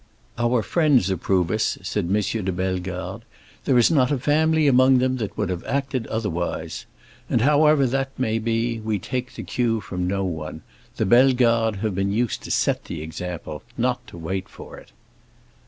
"Our 0.39 0.63
friends 0.63 1.11
approve 1.11 1.51
us," 1.51 1.77
said 1.83 2.05
M. 2.05 2.45
de 2.45 2.51
Bellegarde, 2.51 3.23
"there 3.65 3.77
is 3.77 3.91
not 3.91 4.11
a 4.11 4.17
family 4.17 4.65
among 4.65 4.97
them 4.97 5.17
that 5.17 5.37
would 5.37 5.49
have 5.49 5.63
acted 5.65 6.07
otherwise. 6.07 6.87
And 7.29 7.41
however 7.41 7.85
that 7.85 8.09
may 8.17 8.39
be, 8.39 8.79
we 8.79 8.97
take 8.97 9.35
the 9.35 9.43
cue 9.43 9.79
from 9.79 10.07
no 10.07 10.25
one. 10.25 10.63
The 10.95 11.05
Bellegardes 11.05 11.81
have 11.81 11.93
been 11.93 12.11
used 12.11 12.41
to 12.45 12.49
set 12.49 12.85
the 12.85 13.03
example, 13.03 13.61
not 13.77 14.07
to 14.07 14.17
wait 14.17 14.49
for 14.49 14.75
it." 14.77 14.91